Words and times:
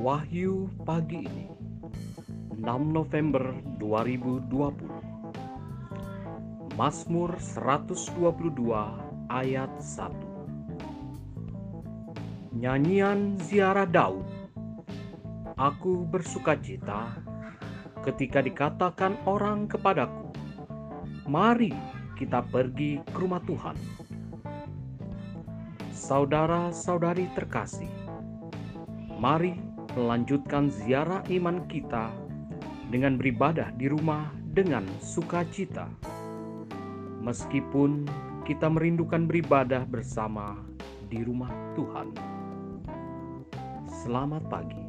Wahyu 0.00 0.72
pagi 0.88 1.28
ini 1.28 1.44
6 2.56 2.64
November 2.88 3.52
2020 3.76 6.72
Mazmur 6.72 7.36
122 7.36 8.08
ayat 9.28 9.68
1 9.76 12.56
Nyanyian 12.56 13.36
ziarah 13.44 13.84
Daud. 13.84 14.24
Aku 15.60 16.08
bersuka 16.08 16.56
cita 16.56 17.20
ketika 18.00 18.40
dikatakan 18.40 19.20
orang 19.28 19.68
kepadaku 19.68 20.32
Mari 21.28 21.76
kita 22.16 22.40
pergi 22.48 23.04
ke 23.04 23.20
rumah 23.20 23.44
Tuhan. 23.44 23.76
Saudara-saudari 25.92 27.28
terkasih, 27.36 27.92
mari 29.20 29.68
melanjutkan 29.94 30.70
ziarah 30.70 31.22
iman 31.30 31.66
kita 31.66 32.10
dengan 32.90 33.18
beribadah 33.18 33.74
di 33.74 33.90
rumah 33.90 34.30
dengan 34.54 34.86
sukacita. 35.02 35.86
Meskipun 37.20 38.06
kita 38.46 38.66
merindukan 38.66 39.28
beribadah 39.28 39.86
bersama 39.86 40.58
di 41.10 41.22
rumah 41.22 41.50
Tuhan. 41.78 42.08
Selamat 43.86 44.42
pagi. 44.48 44.82